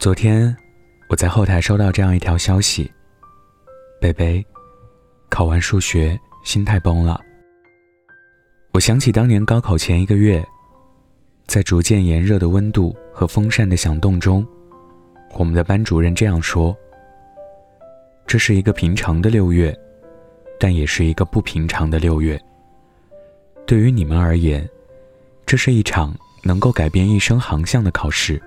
[0.00, 0.56] 昨天，
[1.10, 2.90] 我在后台收到这样一条消息：
[4.00, 4.42] 贝贝
[5.28, 7.20] 考完数学，心态崩了。
[8.72, 10.42] 我想起当年高考前一个月，
[11.46, 14.42] 在逐渐炎热的温度和风扇的响动中，
[15.34, 16.74] 我们的班主任这样说
[18.26, 19.78] ：“这是一个平常的六月，
[20.58, 22.40] 但也是一个不平常的六月。
[23.66, 24.66] 对于你们而言，
[25.44, 28.42] 这是一场能够改变一生航向的考试。”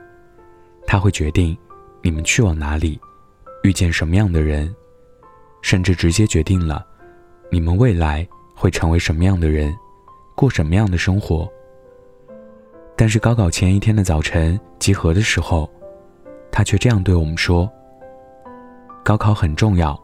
[0.86, 1.58] 他会决定
[2.02, 3.00] 你们去往哪里，
[3.64, 4.74] 遇见什么样的人，
[5.62, 6.86] 甚至直接决定了
[7.52, 9.76] 你们未来会成为什么样的人，
[10.36, 11.50] 过什么样的生活。
[12.96, 15.70] 但是高考前一天的早晨集合的时候，
[16.52, 17.70] 他却这样对我们说
[19.04, 20.00] ：“高考很重要，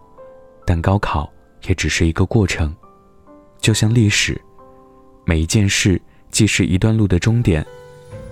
[0.65, 1.31] 但高考
[1.67, 2.75] 也只是一个过程，
[3.59, 4.41] 就像历史，
[5.23, 7.63] 每一件事既是一段路的终点，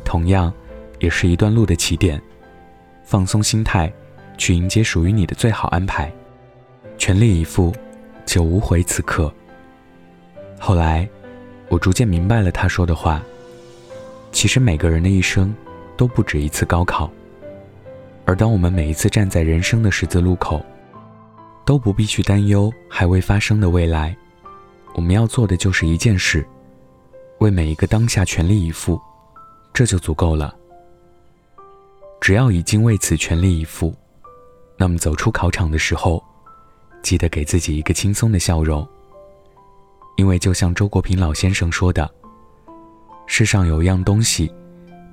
[0.04, 0.52] 同样
[1.00, 2.20] 也是一段路的起点。”
[3.08, 3.90] 放松心态，
[4.38, 6.12] 去迎接属于你的最好安排，
[6.98, 7.74] 全力以赴，
[8.26, 9.34] 就无悔此刻。
[10.60, 11.08] 后来，
[11.70, 13.24] 我逐渐明白了他说的话。
[14.34, 15.56] 其实每个人的一生
[15.96, 17.10] 都不止一次高考，
[18.26, 20.62] 而当我们每一次站在人生的十字路口，
[21.64, 24.14] 都不必去担忧还未发生的未来。
[24.96, 26.46] 我们要做的就是一件事，
[27.40, 29.00] 为每一个当下全力以赴，
[29.74, 30.54] 这就足够了。
[32.28, 33.96] 只要已经为此全力以赴，
[34.76, 36.22] 那么走出考场的时候，
[37.02, 38.86] 记得给自己一个轻松的笑容。
[40.18, 42.14] 因为就像周国平老先生说的
[43.28, 44.54] ：“世上有一样东西，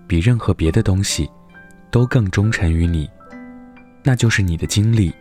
[0.09, 1.31] 比任何别的东西
[1.89, 3.09] 都更忠诚于你，
[4.03, 5.15] 那就是你的经历。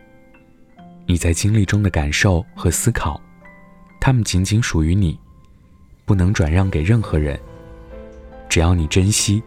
[1.06, 3.20] 你在经历中的感受和思考，
[4.00, 5.16] 它们仅仅属于你，
[6.04, 7.38] 不能转让给任何人。
[8.48, 9.40] 只要你珍惜。”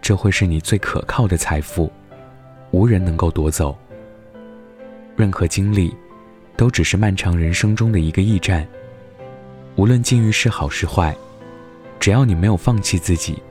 [0.00, 1.92] 这会是你最可靠的财富，
[2.70, 3.76] 无人能够夺走。
[5.16, 5.94] 任何经历，
[6.56, 8.66] 都只是漫长人生中的一个驿站。
[9.76, 11.16] 无论境遇是好是坏，
[12.00, 13.42] 只要你没有放弃自己，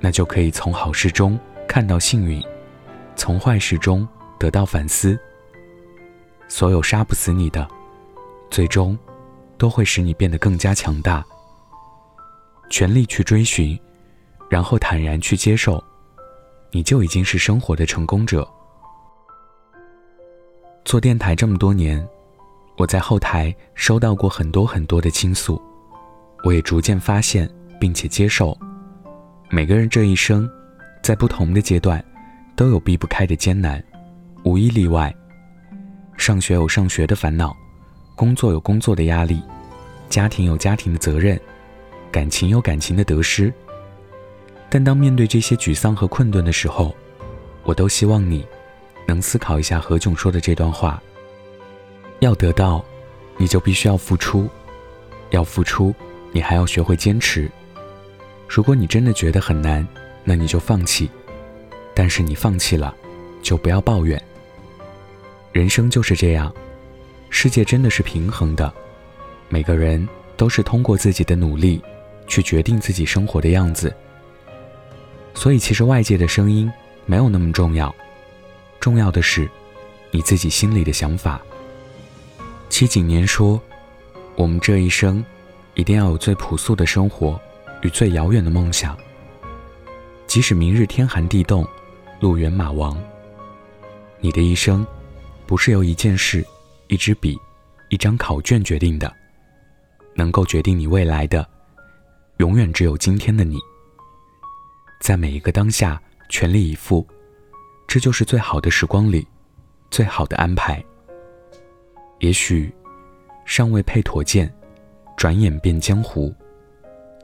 [0.00, 2.42] 那就可以从好事中看到幸运，
[3.16, 4.06] 从坏事中
[4.38, 5.18] 得到反思。
[6.48, 7.66] 所有杀不死你的，
[8.50, 8.98] 最终
[9.58, 11.24] 都会使你变得更加强大。
[12.70, 13.78] 全力去追寻。
[14.54, 15.82] 然后坦然去接受，
[16.70, 18.48] 你就已经是生活的成功者。
[20.84, 22.08] 做电台这么多年，
[22.78, 25.60] 我在后台收到过很多很多的倾诉，
[26.44, 27.50] 我也逐渐发现
[27.80, 28.56] 并且接受，
[29.50, 30.48] 每个人这一生，
[31.02, 32.00] 在不同的阶段，
[32.54, 33.82] 都有避不开的艰难，
[34.44, 35.12] 无一例外。
[36.16, 37.52] 上学有上学的烦恼，
[38.14, 39.42] 工作有工作的压力，
[40.08, 41.36] 家庭有家庭的责任，
[42.12, 43.52] 感情有感情的得失。
[44.74, 46.92] 但当面对这些沮丧和困顿的时候，
[47.62, 48.44] 我都希望你
[49.06, 51.00] 能思考一下何炅说的这段话：
[52.18, 52.84] 要得到，
[53.36, 54.48] 你就必须要付出；
[55.30, 55.94] 要付出，
[56.32, 57.48] 你还要学会坚持。
[58.48, 59.86] 如果你真的觉得很难，
[60.24, 61.08] 那你就放弃。
[61.94, 62.92] 但是你放弃了，
[63.42, 64.20] 就不要抱怨。
[65.52, 66.52] 人生就是这样，
[67.30, 68.74] 世界真的是平衡的，
[69.48, 70.04] 每个人
[70.36, 71.80] 都是通过自己的努力
[72.26, 73.94] 去决定自己生活的样子。
[75.34, 76.70] 所以，其实外界的声音
[77.06, 77.94] 没有那么重要，
[78.80, 79.50] 重要的是
[80.10, 81.42] 你自己心里的想法。
[82.70, 83.60] 七景年说
[84.36, 85.22] ：“我们这一生
[85.74, 87.38] 一定要有最朴素的生活
[87.82, 88.96] 与最遥远的梦想。
[90.26, 91.66] 即使明日天寒地冻，
[92.20, 92.96] 路远马亡，
[94.20, 94.86] 你的一生
[95.46, 96.44] 不是由一件事、
[96.86, 97.38] 一支笔、
[97.90, 99.12] 一张考卷决定的，
[100.14, 101.46] 能够决定你未来的，
[102.38, 103.58] 永远只有今天的你。”
[105.04, 106.00] 在每一个当下
[106.30, 107.06] 全力以赴，
[107.86, 109.28] 这就是最好的时光里
[109.90, 110.82] 最好的安排。
[112.20, 112.74] 也许
[113.44, 114.50] 尚未配妥剑，
[115.14, 116.34] 转眼变江湖。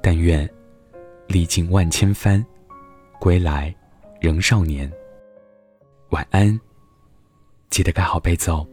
[0.02, 0.46] 但愿
[1.26, 2.44] 历尽万千帆，
[3.18, 3.74] 归来
[4.20, 4.92] 仍少年。
[6.10, 6.60] 晚安，
[7.70, 8.68] 记得盖好被子哦。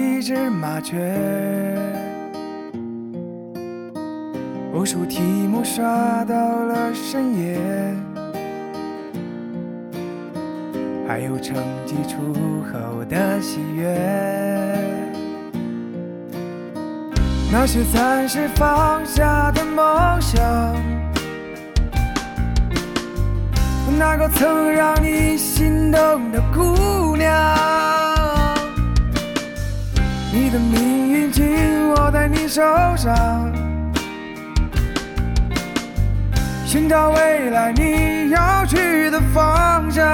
[0.00, 0.96] 一只麻雀，
[4.72, 7.58] 无数题目刷到了深夜，
[11.06, 11.54] 还有成
[11.84, 12.32] 绩出
[12.72, 13.94] 后的喜悦。
[17.52, 20.40] 那些暂时放下的梦想，
[23.98, 27.30] 那个曾让你心动的姑娘，
[30.32, 32.62] 你的命运紧握在你手
[32.96, 33.52] 上，
[36.64, 40.06] 寻找未来你要去的方向，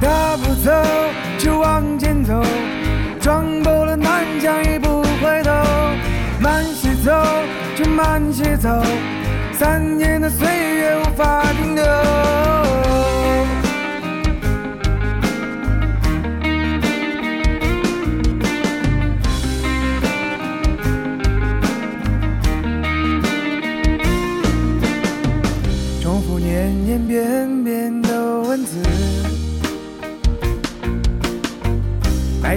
[0.00, 0.70] 大步走
[1.36, 2.40] 就往前走。
[3.20, 5.50] 撞破了南墙也不回头，
[6.40, 7.12] 慢些走
[7.76, 8.68] 就慢些走，
[9.52, 12.67] 三年的岁月无法停留。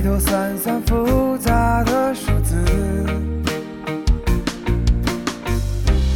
[0.02, 2.56] 埋头算算复杂的数字，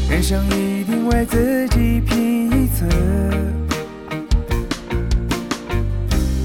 [0.10, 2.88] 人生一定为自己拼一次，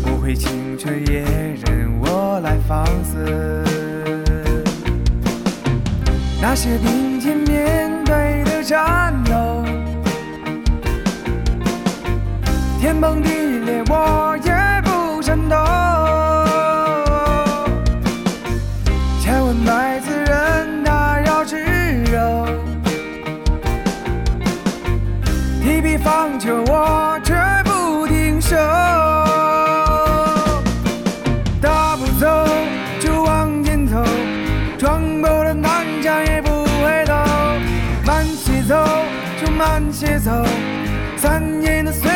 [0.03, 1.23] 不会青春也
[1.65, 3.65] 任我来放肆。
[6.43, 9.65] 那些并肩面对的战斗，
[12.79, 13.31] 天崩地
[13.65, 14.60] 裂我也
[26.21, 27.33] 望着，我却
[27.65, 28.55] 不停手。
[31.63, 32.47] 大步走
[33.01, 33.97] 就往前走，
[34.77, 37.15] 撞破了南墙也不回头。
[38.05, 38.77] 慢些走
[39.43, 40.31] 就慢些走，
[41.17, 42.11] 三年的岁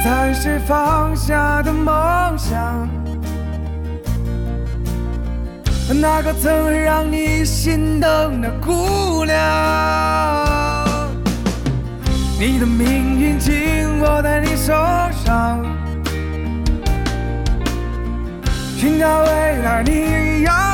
[0.00, 2.88] 些暂时放下的梦想，
[6.00, 9.36] 那个曾让你心动的姑娘，
[12.38, 14.72] 你的命运紧握在你手
[15.24, 15.62] 上，
[18.76, 19.26] 寻找未
[19.62, 20.69] 来你要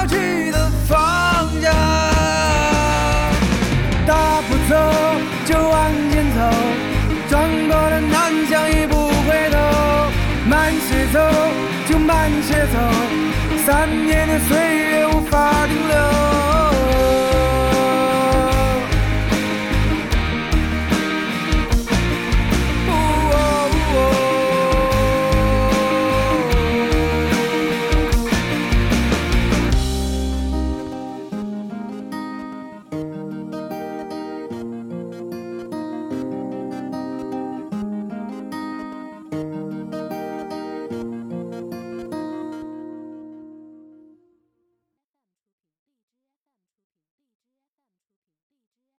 [13.87, 14.86] 慢些